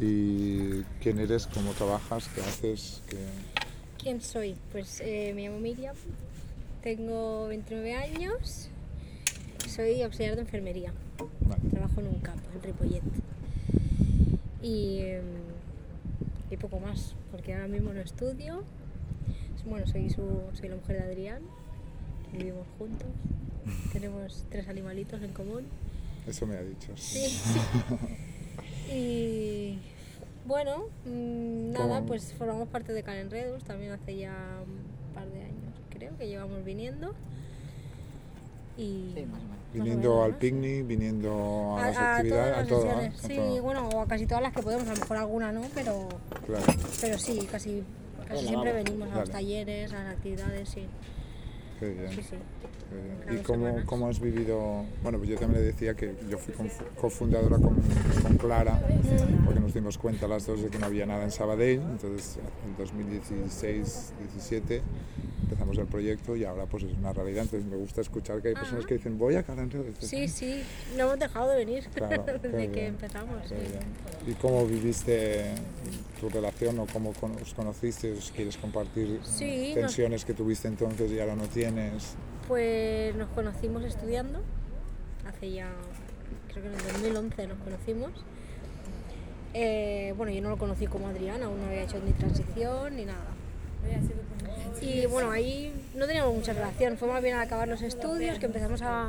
[0.00, 1.46] ¿Y quién eres?
[1.48, 2.28] ¿Cómo trabajas?
[2.34, 3.02] ¿Qué haces?
[3.08, 3.16] ¿Qué...
[4.00, 4.54] ¿Quién soy?
[4.70, 5.96] Pues eh, me llamo Miriam,
[6.82, 8.68] tengo 29 años,
[9.68, 10.92] soy auxiliar de enfermería,
[11.40, 11.60] Vale.
[11.70, 13.02] trabajo en un campo, en Ripollet.
[14.62, 15.24] Y, em,
[16.50, 18.62] y poco más, porque ahora mismo no estudio.
[19.68, 20.22] Bueno, soy, su,
[20.54, 21.42] soy la mujer de Adrián,
[22.32, 23.08] vivimos juntos,
[23.92, 25.64] tenemos tres animalitos en común.
[26.26, 26.92] Eso me ha dicho.
[26.96, 27.26] Sí.
[28.88, 29.78] y
[30.46, 32.06] bueno, mm, nada, ¿Cómo?
[32.06, 34.34] pues formamos parte de Calenredus también hace ya
[34.64, 37.14] un par de años, creo que llevamos viniendo.
[38.76, 39.58] Y Sí, más o menos.
[39.74, 40.38] Viniendo menos, al ¿no?
[40.38, 43.06] picnic, viniendo a, las a, a actividades, todas a.
[43.06, 45.62] A Sí, bueno, o a casi todas las que podemos, a lo mejor alguna no,
[45.74, 46.08] pero,
[46.46, 46.64] Claro.
[47.00, 47.82] pero sí, casi,
[48.26, 48.84] casi Bueno, siempre vamos.
[48.84, 50.86] venimos a los talleres, a las actividades, sí.
[51.78, 52.10] Qué bien.
[52.10, 52.36] Sí, sí.
[52.90, 53.18] qué bien.
[53.24, 54.84] Cada ¿Y cómo, cómo has vivido?
[55.02, 56.54] Bueno, pues yo también le decía que yo fui
[57.00, 57.76] cofundadora con,
[58.22, 58.80] con Clara,
[59.44, 62.76] porque nos dimos cuenta las dos de que no había nada en Sabadell, entonces en
[63.30, 64.80] 2016-17
[65.42, 68.54] empezamos el proyecto y ahora pues es una realidad, entonces me gusta escuchar que hay
[68.54, 69.42] personas que dicen voy a.
[69.42, 70.62] Dices, Sí, sí,
[70.96, 73.36] no hemos dejado de venir Claro, desde que empezamos.
[73.48, 73.54] sí.
[74.30, 75.54] ¿Y cómo viviste
[76.20, 78.12] tu relación o cómo os conociste?
[78.12, 82.14] ¿Os ¿Quieres compartir Sí, eh, nos- tensiones que tuviste entonces y ahora no tienes?
[82.46, 84.40] Pues nos conocimos estudiando,
[85.26, 85.68] hace ya,
[86.52, 88.10] creo que en el 2011 nos conocimos.
[89.54, 93.04] Eh, bueno, yo no lo conocí como Adriana, aún no había hecho ni transición ni
[93.04, 93.24] nada.
[94.82, 98.46] Y bueno, ahí no teníamos mucha relación, fue más bien al acabar los estudios que
[98.46, 99.08] empezamos a,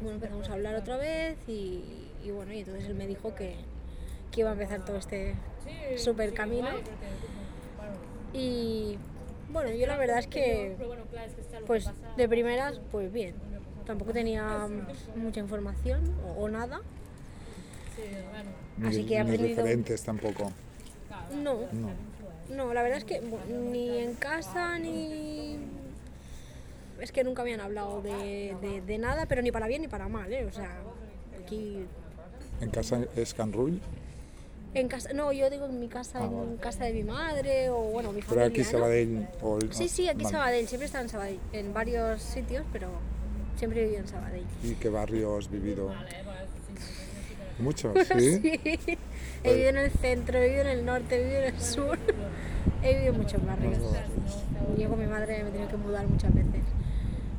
[0.00, 1.82] bueno, empezamos a hablar otra vez y,
[2.24, 3.54] y bueno, y entonces él me dijo que,
[4.36, 5.34] que iba a empezar todo este
[5.96, 6.68] super camino.
[8.34, 8.98] Y
[9.48, 10.76] bueno, yo la verdad es que
[11.66, 13.34] pues de primeras, pues bien.
[13.86, 14.68] Tampoco tenía
[15.14, 16.80] mucha información o, o nada.
[18.76, 20.52] Ni, Así que he ni aprendido- referentes tampoco.
[21.34, 21.88] No, No.
[22.54, 23.22] no, la verdad es que
[23.70, 25.56] ni en casa ni...
[27.00, 30.08] Es que nunca han hablado de, de- de nada, pero ni para bien ni para
[30.08, 30.44] mal, ¿eh?
[30.44, 30.76] O sea,
[31.42, 31.86] aquí...
[32.60, 33.80] ¿En casa es Canrull?
[34.76, 36.56] En casa, no, yo digo en mi casa, Ah, en vale.
[36.60, 38.46] casa de mi madre o bueno, mi Pero familia.
[38.48, 38.64] aquí ¿no?
[38.70, 40.36] Sabadell o el- Sí, sí, aquí vale.
[40.36, 42.88] Sabadell, siempre he estado en Sabadell, en varios sitios, pero
[43.56, 44.44] siempre he vivido en Sabadell.
[44.62, 45.90] ¿Y qué barrio has vivido?
[47.58, 48.38] Muchos, ¿sí?
[48.42, 48.98] Sí.
[49.44, 51.98] He vivido en el centro, he vivido en el norte, he vivido en el sur.
[52.82, 53.78] He vivido en muchos barrios.
[54.76, 56.62] Yo con mi madre me he tenido que mudar muchas veces.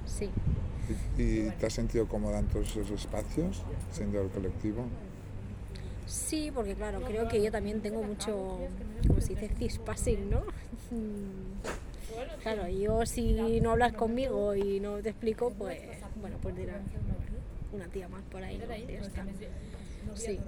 [0.05, 0.29] Sí.
[1.17, 3.61] ¿Y, y te has sentido cómoda en todos esos espacios,
[3.91, 4.85] siendo el colectivo?
[6.07, 8.59] Sí, porque claro, creo que yo también tengo mucho,
[9.07, 10.41] como se dice, cispassing, ¿no?
[12.41, 15.77] Claro, yo si no hablas conmigo y no te explico, pues,
[16.21, 16.77] bueno, pues dirás
[17.73, 18.65] una tía más por ahí, ¿no?
[18.67, 19.25] Ya está.
[20.15, 20.39] Sí.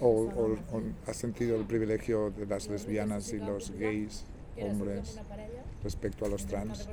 [0.00, 4.24] ¿O, o- o has sentido el privilegio de las lesbianas y los gays,
[4.60, 5.18] hombres,
[5.84, 6.88] respecto a los trans?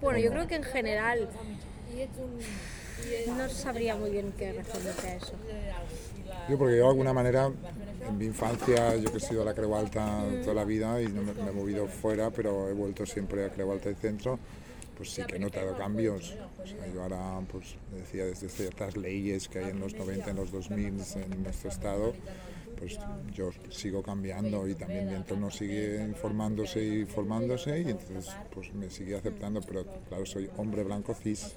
[0.00, 1.28] Bueno, yo creo que en general
[3.36, 5.32] no sabría muy bien qué responderte a eso.
[6.48, 7.50] Yo porque yo de alguna manera
[8.06, 11.08] en mi infancia yo que he sido a la Creu Alta toda la vida y
[11.08, 14.38] me, me he movido fuera, pero he vuelto siempre a Creu Alta y Centro,
[14.96, 16.34] pues sí que he notado cambios.
[16.94, 20.86] Yo ahora pues decía desde ciertas leyes que hay en los 90, en los 2000
[20.86, 22.14] en nuestro estado,
[22.78, 22.98] pues
[23.32, 28.90] yo sigo cambiando y también mi entorno sigue informándose y formándose y entonces pues me
[28.90, 31.54] sigue aceptando, pero claro, soy hombre blanco cis.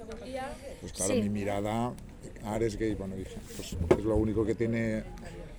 [0.80, 1.22] Pues claro, Sí.
[1.22, 1.92] mi mirada,
[2.54, 5.02] eres gay, bueno, dije, pues es lo único que tiene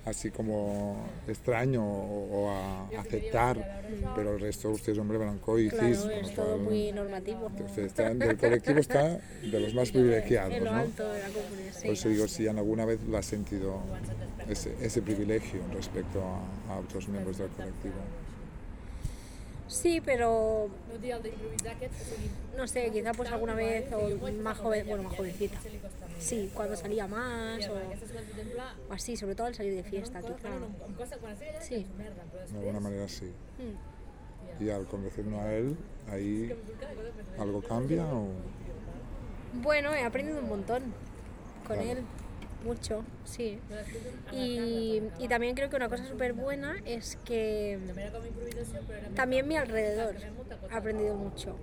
[0.04, 0.96] así como
[1.28, 3.82] extraño o, o a aceptar,
[4.16, 5.98] pero el resto usted es hombre blanco y cis.
[5.98, 7.50] Claro, es todo cual, muy normativo.
[7.76, 10.78] Está, del colectivo está de los más privilegiados, En lo ¿no?
[10.78, 11.82] alto de la comunidad, sí.
[11.86, 13.80] Por eso digo, si alguna vez lo has sentido
[14.48, 17.94] ese, ese privilegio respecto a, a otros miembros del colectivo.
[19.68, 20.68] Sí, pero
[22.56, 24.10] no sé, quizá pues alguna vez o
[24.42, 25.58] más joven, bueno, más jovencita.
[26.20, 30.50] Sí, cuando salía más o, o así, sobre todo al salir de fiesta, quizá.
[31.60, 31.86] Sí.
[32.52, 33.32] De alguna manera sí.
[33.58, 34.62] Mm.
[34.64, 35.76] Y al conocernos a él,
[36.10, 36.52] ahí
[37.38, 38.28] algo cambia o...
[39.62, 40.82] Bueno, he aprendido un montón
[41.66, 41.90] con Claro.
[41.90, 42.04] él,
[42.64, 43.58] mucho, sí.
[44.32, 47.78] Y, y también creo que una cosa súper buena es que
[49.14, 50.16] también mi alrededor
[50.70, 51.56] ha aprendido mucho.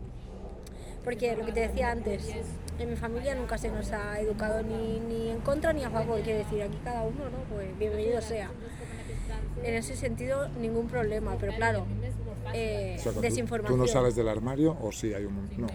[1.07, 2.27] Porque lo que te decía antes,
[2.77, 6.19] en mi familia nunca se nos ha educado ni, ni en contra ni a favor,
[6.19, 7.37] quiere decir, aquí cada uno, ¿no?
[7.49, 8.49] Pues bienvenido sea.
[9.63, 11.85] En ese sentido, ningún problema, pero claro,
[12.53, 13.79] eh, O sea, ¿tú- desinformación.
[13.79, 15.47] ¿Tú no sales del armario o sí hay un...
[15.57, 15.67] No.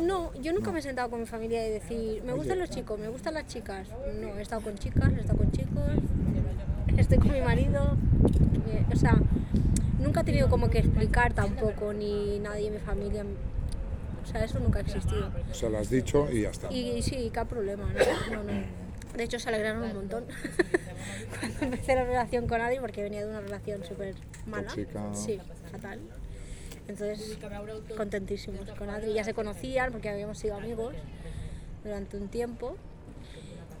[0.00, 2.60] No, yo nunca me he sentado con mi familia y decir, me gustan Oye.
[2.66, 3.88] los chicos, me gustan las chicas.
[4.18, 5.82] No, he estado con chicas, he estado con chicos,
[6.96, 7.94] estoy con mi marido.
[8.70, 9.18] eh, o sea,
[10.00, 13.26] nunca he tenido como que explicar tampoco, ni nadie en mi familia.
[14.28, 15.32] O sea, eso nunca ha existido.
[15.50, 16.70] O sea, lo has dicho y ya está.
[16.70, 17.90] Y sí, qué problema,
[18.30, 18.36] ¿no?
[18.36, 18.62] no, no.
[19.16, 20.24] De hecho, se alegraron un montón
[21.40, 24.14] cuando empecé la relación con Adri, porque venía de una relación súper
[24.46, 24.68] mala.
[24.68, 25.14] Tóxica.
[25.14, 25.40] Sí,
[25.72, 26.00] fatal.
[26.88, 27.38] Entonces,
[27.96, 29.14] contentísimos con Adri.
[29.14, 30.94] Ya se conocían porque habíamos sido amigos
[31.82, 32.76] durante un tiempo.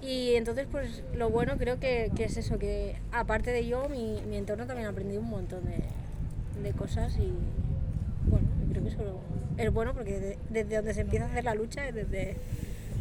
[0.00, 4.22] Y entonces, pues lo bueno creo que, que es eso, que aparte de yo, mi,
[4.22, 5.82] mi entorno también ha aprendido un montón de,
[6.62, 7.32] de cosas y
[8.30, 9.20] bueno, creo que eso
[9.58, 12.36] es bueno porque de- desde donde se empieza a hacer la lucha es desde,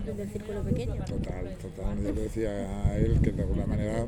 [0.06, 0.96] desde el círculo pequeño.
[1.06, 1.98] Total, total.
[2.04, 2.50] Yo le decía
[2.86, 4.06] a él que de alguna manera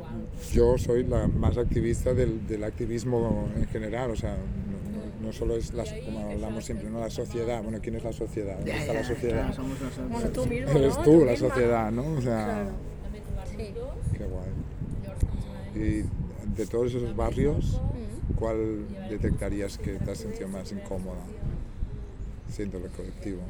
[0.51, 5.33] yo soy la más activista del, del activismo en general, o sea, no, no- no
[5.33, 6.99] solo es la, como hablamos siempre, ¿no?
[6.99, 8.55] La sociedad, bueno, ¿quién es la sociedad?
[8.57, 9.53] ¿Dónde está la sociedad?
[9.53, 9.63] Claro.
[10.09, 11.03] Bueno, tú mismo, Eres ¿no?
[11.03, 11.49] tú la misma.
[11.49, 12.03] sociedad, ¿no?
[12.17, 12.69] O sea, Claro.
[13.57, 13.73] Sí.
[14.17, 14.49] qué guay.
[15.75, 16.03] Y
[16.57, 17.79] de todos esos barrios,
[18.37, 21.19] ¿cuál detectarías que te has sentido más incómoda
[22.51, 23.41] siendo el colectivo?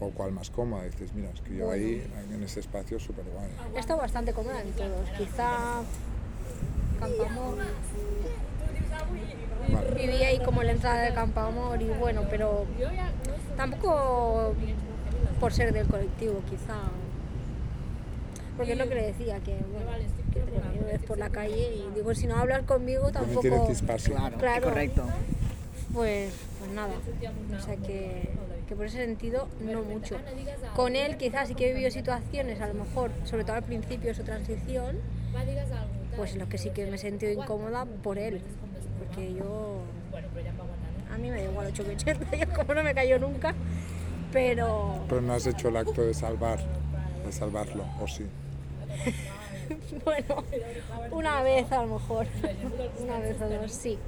[0.00, 0.84] ¿O cuál más cómoda?
[0.84, 3.48] Dices, mira, es que yo ahí, en ese espacio, súper guay.
[3.76, 5.08] He estado bastante cómoda en todos.
[5.16, 5.82] Quizá
[7.00, 7.56] Campamor.
[9.72, 9.90] Vale.
[9.94, 12.66] Viví ahí como en la entrada de Campamor y bueno, pero
[13.56, 14.54] tampoco
[15.40, 16.76] por ser del colectivo, quizá.
[18.56, 19.90] Porque es lo que le decía, que bueno,
[20.32, 23.40] que te ves por la calle y digo, si no hablas conmigo tampoco.
[24.04, 24.62] Claro, Claro.
[24.64, 25.04] correcto.
[25.92, 26.32] Pues
[26.74, 26.94] nada.
[27.56, 28.28] O sea que,
[28.68, 30.16] que por ese sentido no mucho.
[30.74, 34.08] Con él quizás sí que he vivido situaciones, a lo mejor, sobre todo al principio
[34.08, 34.98] de su transición,
[36.16, 38.40] pues en los que sí que me he sentido incómoda por él.
[38.98, 39.80] Porque yo...
[41.12, 43.54] A mí me da igual 8 que 80, yo como no me cayó nunca.
[44.32, 46.58] Pero Pero no has hecho el acto de salvar,
[47.24, 48.26] de salvarlo, ¿o sí?
[50.04, 50.44] bueno,
[51.12, 52.26] una vez a lo mejor.
[52.98, 53.98] Una vez o dos, sí.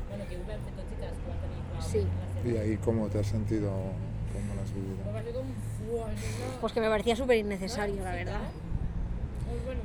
[1.81, 2.07] Sí.
[2.45, 3.71] ¿Y ahí cómo te has sentido?
[3.71, 4.97] ¿Cómo lo has vivido?
[6.61, 8.41] Pues que me parecía súper innecesario, la verdad.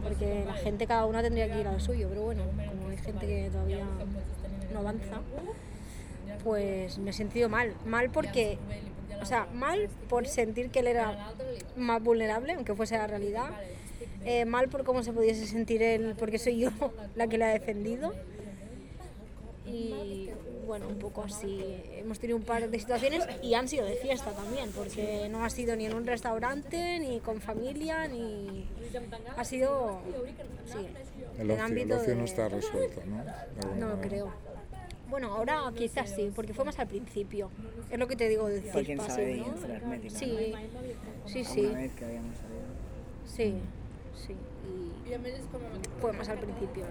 [0.03, 3.25] Porque la gente, cada una tendría que ir al suyo, pero bueno, como hay gente
[3.25, 3.85] que todavía
[4.73, 5.21] no avanza,
[6.43, 7.73] pues me he sentido mal.
[7.85, 8.57] Mal porque,
[9.21, 11.33] o sea, mal por sentir que él era
[11.77, 13.49] más vulnerable, aunque fuese la realidad.
[14.23, 16.69] Eh, mal por cómo se pudiese sentir él, porque soy yo
[17.15, 18.13] la que le ha defendido.
[19.65, 20.29] Y
[20.71, 21.61] bueno, un poco así.
[21.97, 25.49] Hemos tenido un par de situaciones y han sido de fiesta también, porque no ha
[25.49, 28.65] sido ni en un restaurante, ni con familia, ni.
[29.35, 29.99] Ha sido.
[30.65, 33.17] Sí, El en ocio, el ámbito ocio no de- está resuelto, ¿no?
[33.17, 34.07] No lo manera.
[34.07, 34.31] creo.
[35.09, 37.51] Bueno, ahora quizás sí, porque fue más al principio.
[37.89, 38.61] Es lo que te digo de
[39.09, 39.47] sabe ¿no?
[39.47, 40.09] ¿no?
[40.09, 40.53] Sí,
[41.25, 42.61] sí, Una sí, vez que habíamos salido.
[43.25, 43.55] sí,
[44.25, 44.35] sí.
[44.65, 46.83] Y fue más al principio.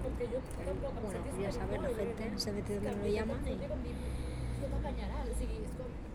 [1.03, 3.39] bueno, ya sabes, la gente se mete donde no le llaman.
[3.47, 3.59] y-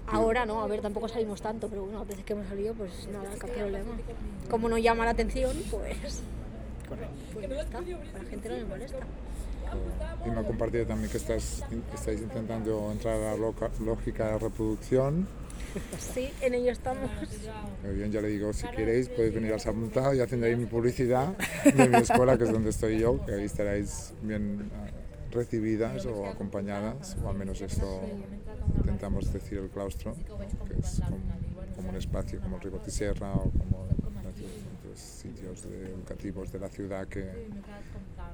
[0.07, 3.07] Ahora no, a ver, tampoco salimos tanto, pero bueno, a veces que hemos salido, pues
[3.11, 3.91] nada, qué problema.
[4.49, 6.21] Como no llama la atención, pues,
[6.89, 7.15] Correcto.
[7.33, 7.77] pues ya está.
[7.79, 8.97] A la gente no le molesta.
[10.25, 11.63] Y me ha compartido también que estás,
[11.93, 15.27] estáis intentando entrar a la lógica de reproducción.
[15.99, 17.09] Sí, en ello estamos.
[17.83, 20.65] Muy bien, ya le digo, si queréis podéis venir al Samuntado y haciendo ahí mi
[20.65, 24.91] publicidad de mi escuela, que es donde estoy yo, que ahí estaréis bien eh,
[25.31, 28.01] recibidas o acompañadas, o al menos esto
[28.77, 30.15] intentamos decir el claustro,
[30.67, 31.17] que es como,
[31.75, 33.85] como un espacio como el Rigotti Serra o como
[34.95, 37.25] sitios de- educativos de la ciudad que,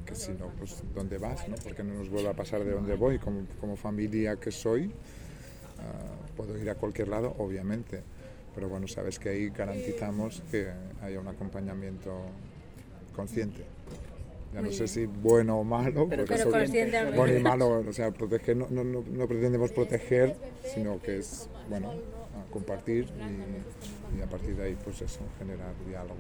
[0.05, 1.55] que si no, pues dónde vas, ¿no?
[1.63, 4.91] porque no nos vuelve a pasar de dónde voy, como, como familia que soy,
[5.81, 8.01] ah, puedo ir a cualquier lado, obviamente,
[8.53, 10.67] pero bueno, sabes que ahí garantizamos que
[11.01, 12.11] haya un acompañamiento
[13.15, 13.63] consciente.
[14.53, 14.87] Ya no sé bien.
[14.87, 18.67] si bueno o malo, Pero porque Pero consciente bueno y malo, o sea, proteger no,
[18.69, 20.35] no, no, no pretendemos proteger,
[20.73, 21.93] sino que es, bueno,
[22.51, 26.19] compartir y, y a partir de ahí, pues eso, generar diálogo.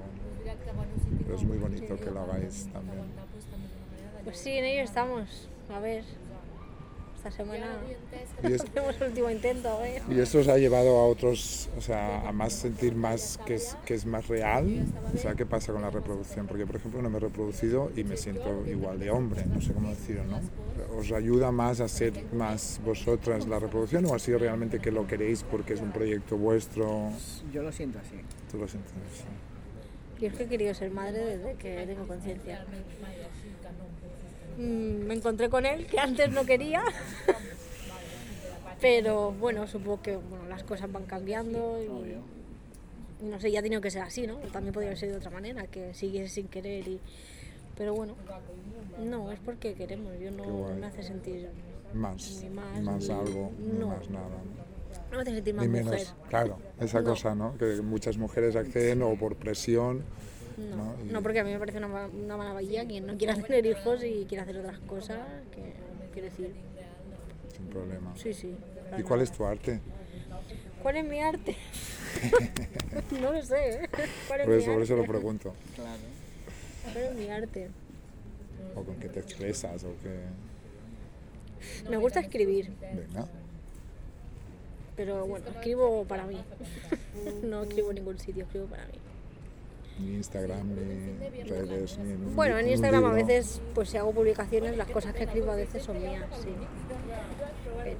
[1.23, 3.03] Pero es muy bonito que lo hagáis también.
[4.23, 5.49] Pues sí, en ello estamos.
[5.69, 6.03] A ver,
[7.21, 7.67] esta semana
[8.43, 10.01] Y, es- hacemos el último intento, a ver.
[10.09, 13.77] y esto os ha llevado a otros, o sea, a más sentir más que es,
[13.85, 14.85] que es más real.
[15.13, 16.47] O sea, ¿qué pasa con la reproducción?
[16.47, 19.71] Porque, por ejemplo, no me he reproducido y me siento igual de hombre, no sé
[19.73, 20.39] cómo decirlo, ¿no?
[20.97, 25.05] ¿Os ayuda más a ser más vosotras la reproducción o ha sido realmente que lo
[25.05, 27.11] queréis porque es un proyecto vuestro?
[27.53, 28.15] Yo lo siento así.
[28.51, 29.23] Tú lo sientes así.
[30.19, 32.65] Yo es que he querido ser madre desde que tengo conciencia.
[34.57, 36.81] Mm, me encontré con él, que antes no quería.
[38.79, 43.63] Pero bueno, supongo que bueno, las cosas van cambiando y, y no sé, ya ha
[43.63, 44.37] tenido que ser así, ¿no?
[44.51, 46.99] También podría haber sido de otra manera, que siguiese sin querer y
[47.77, 48.15] Pero bueno,
[48.99, 50.13] no, es porque queremos.
[50.19, 51.49] Yo no me hace sentir,
[51.93, 53.87] Más, Ni más, más ni- algo, no.
[53.89, 54.27] más nada.
[55.11, 55.85] no me hace sentir más Ni mujer.
[55.99, 57.09] menos, claro, esa No.
[57.11, 57.57] cosa, ¿no?
[57.57, 60.03] Que muchas mujeres acceden o por presión,
[60.69, 60.95] No, ¿no?
[61.05, 64.03] Y- no, porque a mí me parece una, una maravilla quien no quiera tener hijos
[64.03, 65.19] y quiera hacer otras cosas,
[65.51, 65.73] que
[66.13, 66.53] quiero decir,
[67.55, 68.13] sin problema.
[68.15, 68.55] sí, sí.
[68.97, 69.79] ¿Y cuál es tu arte?
[70.81, 71.55] ¿Cuál es mi arte?
[73.21, 73.89] no lo sé, ¿eh?
[74.27, 75.53] ¿Cuál es Por mi eso, por eso lo pregunto.
[75.75, 76.01] Claro.
[76.91, 77.69] ¿Cuál es mi arte?
[78.75, 80.19] O con qué te expresas, o qué...
[81.89, 83.27] Me gusta escribir, Venga,
[84.95, 86.37] pero bueno, escribo para mí.
[87.43, 88.93] no escribo en ningún sitio, escribo para mí.
[90.01, 92.13] Ni Instagram, ni redes, ni...
[92.33, 95.83] Bueno, en Instagram a veces, pues si hago publicaciones, las cosas que escribo a veces
[95.83, 96.49] son mías, sí.
[97.83, 97.97] Pero,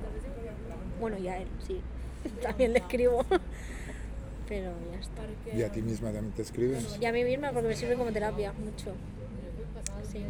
[0.99, 1.81] bueno, y a él, sí.
[2.41, 3.25] También le escribo.
[4.47, 5.57] Pero ya está.
[5.57, 6.97] ¿Y a ti misma también te escribes?
[6.99, 8.91] Y a mí misma porque me sirve como terapia, mucho.
[10.11, 10.25] Sí.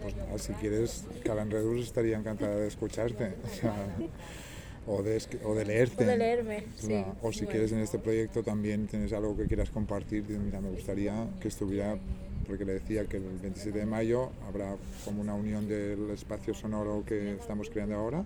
[0.00, 3.34] Pues nada, si quieres, Calan Redus estaría encantada de escucharte.
[4.88, 6.04] O, de, o de leerte.
[6.04, 6.86] O de leerme, sí.
[6.88, 7.50] Claro, O si Bueno.
[7.50, 11.48] quieres en este proyecto también tienes algo que quieras compartir, dices, mira, me gustaría que
[11.48, 11.98] estuviera,
[12.46, 17.02] porque le decía que el 27 de mayo habrá como una unión del espacio sonoro
[17.04, 18.24] que estamos creando ahora,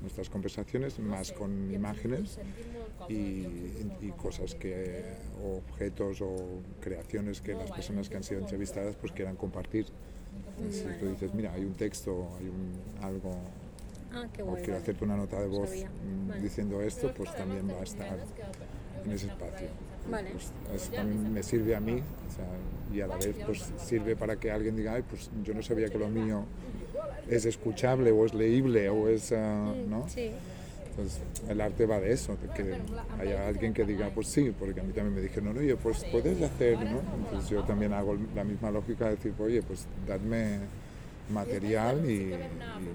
[0.00, 2.38] nuestras conversaciones, más con imágenes
[3.10, 3.12] y,
[4.00, 5.02] y cosas que,
[5.42, 6.34] o objetos o
[6.80, 9.86] creaciones que las personas que han sido entrevistadas pues quieran compartir.
[10.70, 13.36] Si tú dices, mira, hay un texto, hay un, algo,
[14.12, 14.56] Ah, qué o guay.
[14.62, 14.82] quiero vale.
[14.82, 16.42] hacerte una nota de voz mm, Vale.
[16.42, 18.18] diciendo esto, pues también va a estar
[19.04, 19.68] en ese espacio.
[20.10, 20.30] Vale.
[20.30, 22.46] Pues eso también me sirve a mí o sea,
[22.94, 25.88] y a la vez pues sirve para que alguien diga, Ay, pues yo no sabía
[25.88, 26.44] que lo mío
[27.28, 30.08] es escuchable o es leíble o es, ah, ¿no?
[30.08, 30.30] Sí,
[30.90, 32.78] Entonces el arte va de eso, de que
[33.20, 36.40] haya alguien que diga, pues sí, porque a mí también me dijeron, oye, pues puedes
[36.40, 37.00] hacer, ¿no?
[37.24, 40.60] Entonces yo también hago la misma lógica de decir, oye, pues dadme
[41.28, 42.36] material y, y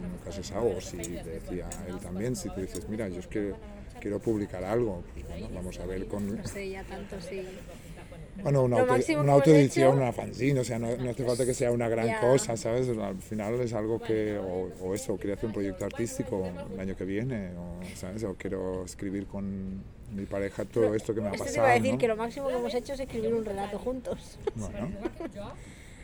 [0.01, 0.75] nunca se sabe.
[0.75, 3.53] O si te decía él también, si tú dices, mira, yo es que
[3.99, 6.35] quiero publicar algo, pues bueno, vamos a ver con...
[6.35, 7.43] no sé, ya tanto sí.
[8.41, 11.53] Bueno, una, auto, una autoedición, hecho- una fanzine, o sea, no, no hace falta que
[11.53, 12.87] sea una gran cosa, ¿sabes?
[12.97, 16.95] Al final es algo que, o, o eso, quiero hacer un proyecto artístico el año
[16.95, 18.23] que viene, o, ¿sabes?
[18.23, 19.83] O quiero escribir con
[20.15, 21.97] mi pareja todo esto que me ha Esto te pasado, iba a decir ¿no?
[21.99, 24.37] que lo máximo que hemos hecho es escribir un relato juntos.
[24.55, 24.89] Bueno,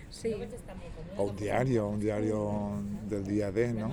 [0.09, 0.33] Sí,
[1.17, 2.71] o un diario, un diario
[3.09, 3.87] del día de, ¿no?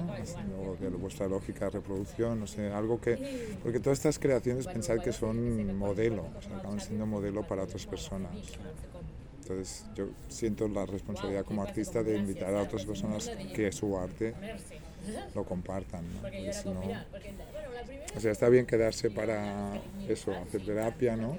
[0.61, 3.57] O de vuestra lógica de reproducción, no sé, algo que...
[3.63, 7.87] Porque todas estas creaciones pensad que son modelo, o sea, acaban siendo modelo para otras
[7.87, 8.31] personas.
[9.43, 14.35] Entonces yo siento la responsabilidad como artista de invitar a otras personas que su arte
[15.35, 16.53] lo compartan, ¿no?
[16.53, 16.81] Si no...
[18.17, 21.37] O sea, está bien quedarse para eso, hacer terapia, ¿no?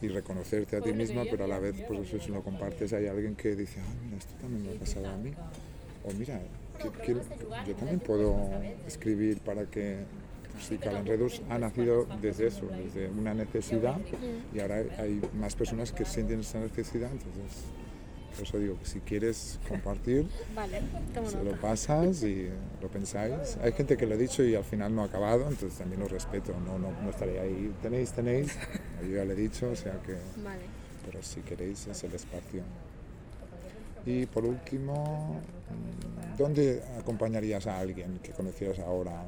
[0.00, 3.06] Y reconocerte a ti misma, pero a la vez, pues eso, si lo compartes, hay
[3.06, 5.32] alguien que dice, ah, mira, esto también me ha pasado a mí.
[6.04, 6.40] O mira,
[7.04, 7.16] que-
[7.66, 8.36] yo también puedo
[8.86, 9.96] escribir para que,
[10.52, 13.96] pues sí, Calenredus ha nacido desde eso, desde una necesidad,
[14.54, 17.64] y ahora hay más personas que sienten esa necesidad, entonces,
[18.36, 20.80] por eso digo, que si quieres compartir, vale,
[21.26, 22.48] se lo pasas y
[22.80, 23.56] lo pensáis.
[23.62, 26.08] Hay gente que lo ha dicho y al final no ha acabado, entonces también lo
[26.08, 28.56] respeto, no, no, no estaré ahí, tenéis, tenéis,
[29.02, 30.62] yo ya lo he dicho, o sea que, Vale.
[31.04, 32.62] pero si queréis es el espacio.
[34.06, 39.24] Y por último, mm, ¿dónde acompañarías a alguien que conocieras ahora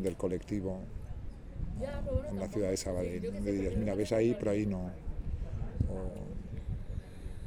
[0.00, 0.80] del colectivo
[2.30, 3.32] en la ciudad de Sabadell?
[3.44, 4.90] Le dirías, mira, ves ahí, pero ahí no.
[5.88, 6.31] O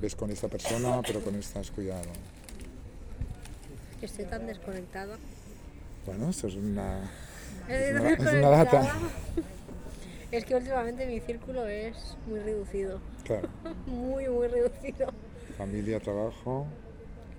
[0.01, 2.09] ves con esta persona, pero con esta has cuidado.
[4.01, 5.17] Estoy tan desconectada.
[6.05, 7.09] Bueno, esto es una,
[7.69, 8.93] es una, es una data.
[10.31, 12.99] Es que últimamente mi círculo es muy reducido.
[13.23, 13.47] Claro,
[13.87, 15.07] Muy, muy reducido.
[15.57, 16.65] familia, trabajo.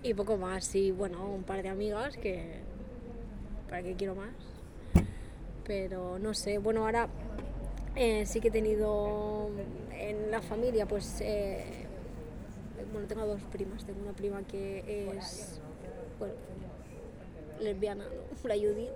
[0.03, 2.61] Y poco más, sí, bueno, un par de amigas que...
[3.69, 4.31] ¿Para qué quiero más?
[5.67, 7.09] Pero no sé, bueno, ahora
[7.97, 9.51] eh, sí que he tenido
[9.93, 11.21] en la familia, pues...
[11.21, 11.86] eh,
[12.93, 13.85] bueno, tengo dos primas.
[13.85, 15.61] Tengo una prima que es,
[16.19, 16.35] bueno,
[17.61, 18.49] lesbiana, ¿no?
[18.49, 18.91] la Judith.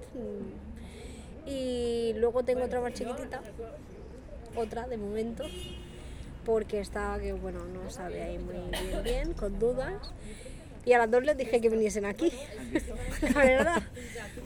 [1.47, 3.41] Y luego tengo otra más chiquitita,
[4.55, 5.45] otra de momento,
[6.45, 8.57] porque está que, bueno, no sabe ahí muy
[9.03, 10.13] bien, con dudas.
[10.85, 12.33] Y a las dos les dije que viniesen aquí,
[13.35, 13.83] la verdad.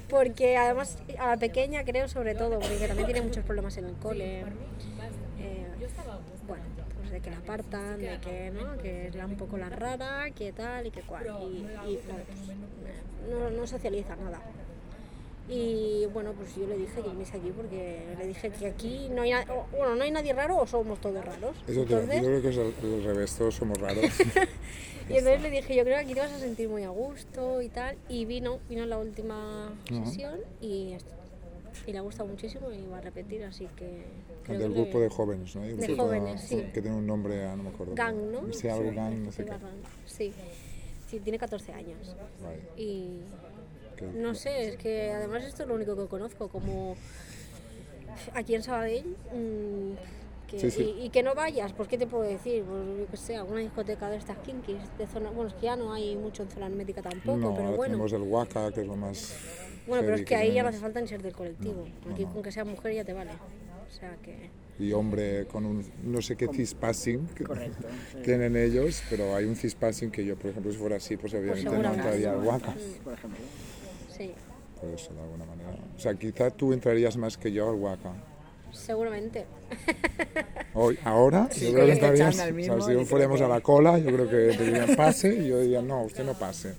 [0.09, 3.95] Porque además a la pequeña creo sobre todo, porque también tiene muchos problemas en el
[3.95, 4.41] cole.
[5.39, 5.67] eh,
[6.47, 6.65] bueno,
[7.15, 8.77] de que la apartan, de que, ¿no?
[8.79, 11.25] que es la- un poco la rara, que tal y que cual.
[11.43, 11.59] Y,
[11.93, 14.41] y, claro, pues, no, no socializa nada.
[15.49, 19.23] Y bueno, pues yo le dije que viniese aquí porque le dije que aquí no
[19.23, 21.55] hay, o- bueno, no hay nadie raro o somos todos raros.
[21.69, 24.05] Eso te, yo Entonces- creo que es al, al revés, todos somos raros.
[25.11, 27.61] y entonces le dije, yo creo que aquí te vas a sentir muy a gusto
[27.61, 27.97] y tal.
[28.09, 30.97] Y vino, vino la última sesión y,
[31.87, 34.05] y le ha gustado muchísimo y va a repetir, así que...
[34.45, 35.63] creo del que grupo le- de jóvenes, ¿no?
[35.63, 36.57] Hay De jóvenes, sí.
[36.73, 37.95] Que tiene un nombre, ah, no me acuerdo.
[37.95, 38.53] Gang, ¿no?
[38.53, 39.57] Sí, algo gang, no sé Sí, qué.
[40.07, 40.33] Sí,
[41.09, 42.15] sí, tiene 14 años.
[42.43, 43.21] Vale, Y
[43.97, 46.97] que- no sé, es que además esto es lo único que conozco, como
[48.35, 49.17] aquí en Sabadell.
[49.33, 49.93] mm,
[50.51, 50.95] que- Sí, sí.
[51.01, 53.61] Y, y que no vayas, pues qué te puedo decir, pues yo qué sé, alguna
[53.61, 56.67] discoteca de estas kinkis, de zona, bueno, es que ya no hay mucho en zona
[56.67, 57.93] hermética tampoco, no, pero ahora bueno.
[57.93, 59.35] tenemos el Waka, que es lo más.
[59.87, 62.25] Bueno, pero es que ahí ya no hace falta ni ser del colectivo, no, aquí
[62.25, 62.33] no.
[62.33, 63.31] con que sea mujer ya te vale.
[63.33, 64.51] O sea que...
[64.79, 67.87] Y hombre con un no sé qué cispassing que Correcto.
[68.13, 68.19] sí.
[68.25, 71.65] tienen ellos, pero hay un cispassing que yo, por ejemplo, si fuera así, pues obviamente
[71.65, 72.03] no seguramente.
[72.05, 72.75] entraría al Waka.
[73.05, 73.39] Por ejemplo.
[74.17, 74.33] Sí,
[74.81, 75.71] Por eso, de alguna manera.
[75.97, 78.13] O sea, quizá tú entrarías más que yo al Waka.
[78.73, 79.45] seguramente.
[80.75, 82.35] Hoy, ahora, Sí, yo creo que entrarías.
[82.35, 82.65] o sea, si y
[82.95, 85.83] creo fuéramos que- a la cola, yo creo que te dirían pase y yo diría,
[85.83, 86.75] no, usted no pase.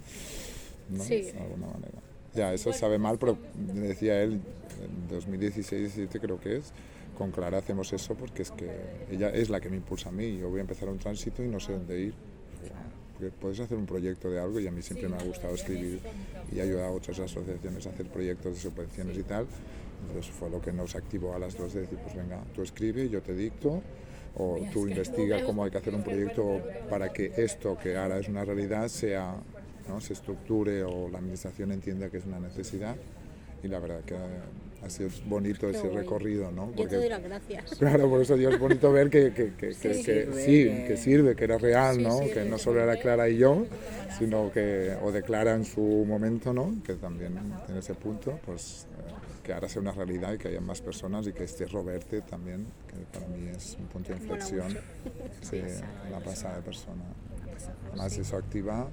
[0.90, 1.02] ¿no?
[1.04, 1.22] Sí.
[1.22, 2.00] De alguna manera.
[2.36, 4.42] Ya, eso sabe mal, pero decía él,
[4.84, 6.74] en 2016-17 creo que es,
[7.18, 8.70] con Clara hacemos eso porque es que
[9.10, 10.38] ella es la que me impulsa a mí.
[10.38, 12.14] Yo voy a empezar un tránsito y no sé dónde ir.
[13.14, 16.02] Porque puedes hacer un proyecto de algo y a mí siempre me ha gustado escribir
[16.54, 19.48] y ayudar a otras asociaciones a hacer proyectos de subvenciones y tal.
[20.08, 23.08] Entonces fue lo que nos activó a las dos de decir, pues venga, tú escribe,
[23.08, 23.82] yo te dicto,
[24.36, 28.28] o tú investiga cómo hay que hacer un proyecto para que esto que ahora es
[28.28, 29.36] una realidad sea,
[29.88, 30.02] ¿no?
[30.02, 32.96] se estructure o la administración entienda que es una necesidad.
[33.64, 35.96] Y la verdad que ha sido bonito ese guay.
[36.04, 36.72] recorrido, ¿no?
[36.76, 37.72] Yo te doy las gracias.
[37.80, 40.04] Claro, por eso digo, es bonito ver que, que, que, que- Sí.
[40.04, 42.20] que Sirve, sí, que- sirve, que era real, Sí, ¿no?
[42.32, 43.66] que no solo era Clara y yo,
[44.20, 46.76] sino que, o de Clara en su momento, ¿no?
[46.86, 47.34] Que también
[47.66, 49.12] tiene ese punto, pues eh,
[49.44, 52.68] que ahora sea una realidad y que haya más personas y que esté Roberte también,
[52.88, 54.78] que para mí es un punto de inflexión.
[55.42, 55.62] Sí,
[56.10, 57.02] una pasada de persona.
[57.90, 58.88] Además eso activa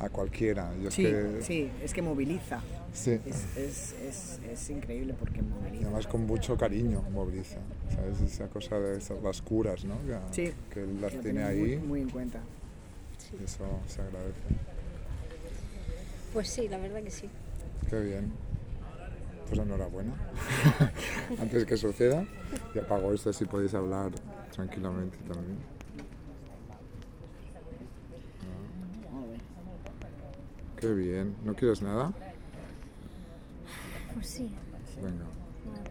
[0.00, 0.72] a cualquiera.
[0.82, 2.60] Yo es Sí, que, sí, es que moviliza.
[2.92, 3.20] sí.
[3.26, 5.84] Es, es, es, es increíble porque Y moviliza.
[5.86, 7.58] además con mucho cariño moviliza,
[7.94, 8.20] ¿sabes?
[8.22, 9.94] Esa cosa de esas, las curas, ¿no?
[10.06, 10.52] Que, Sí.
[10.72, 12.40] que él las tiene muy, ahí, muy en cuenta.
[13.38, 14.40] y eso se agradece.
[16.32, 17.28] Pues sí, la verdad que sí.
[17.88, 18.32] Qué bien.
[19.48, 20.12] Pues enhorabuena.
[21.40, 22.24] Antes que suceda,
[22.74, 24.12] y apago esto si podéis hablar
[24.52, 25.58] tranquilamente también.
[30.80, 31.36] Qué bien.
[31.44, 32.12] ¿No quieres nada?
[34.14, 34.50] Pues sí.
[34.96, 35.26] Venga.